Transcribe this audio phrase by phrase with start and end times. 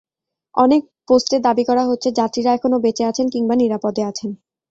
[0.55, 4.29] অনেক পোস্টে দাবি করা হচ্ছে, যাত্রীরা এখনো বেঁচে আছেন কিংবা নিরাপদে আছেন।